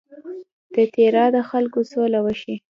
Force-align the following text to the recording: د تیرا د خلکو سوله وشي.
د 0.73 0.75
تیرا 0.93 1.25
د 1.35 1.37
خلکو 1.49 1.79
سوله 1.91 2.19
وشي. 2.25 2.55